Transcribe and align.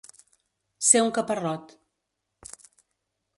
Ser 0.87 1.01
un 1.07 1.11
caparrot. 1.17 1.77